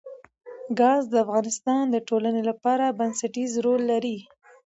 ګاز 0.79 1.03
د 1.09 1.13
افغانستان 1.25 1.83
د 1.89 1.95
ټولنې 2.07 2.41
لپاره 2.49 2.95
بنسټيز 2.99 3.51
رول 3.65 3.81
لري. 3.91 4.17